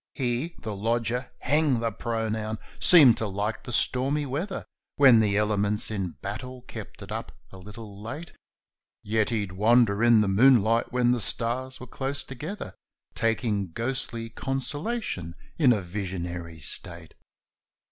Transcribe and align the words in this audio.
He 0.15 0.55
(the 0.63 0.75
lodger 0.75 1.29
hang 1.41 1.79
the 1.79 1.91
pronoun!) 1.91 2.57
seemed 2.79 3.17
to 3.17 3.27
like 3.27 3.65
the 3.65 3.71
stormy 3.71 4.25
weather, 4.25 4.65
When 4.95 5.19
the 5.19 5.37
elements 5.37 5.91
in 5.91 6.15
battle 6.23 6.63
kept 6.63 7.03
it 7.03 7.11
up 7.11 7.33
a 7.51 7.59
little 7.59 8.01
late; 8.01 8.33
Yet 9.03 9.29
he'd 9.29 9.51
wander 9.51 10.01
in 10.03 10.21
the 10.21 10.27
moonlight 10.27 10.91
when 10.91 11.11
the 11.11 11.19
stars 11.19 11.79
were 11.79 11.85
close 11.85 12.23
together, 12.23 12.73
Taking 13.13 13.73
ghostly 13.73 14.29
consolation 14.31 15.35
in 15.59 15.71
a 15.71 15.83
visionary 15.83 16.57
state. 16.61 17.13